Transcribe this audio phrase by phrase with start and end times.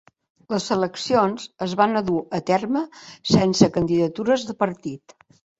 [0.53, 2.83] Les eleccions es va dur a terme
[3.35, 5.17] sense candidatures de partit.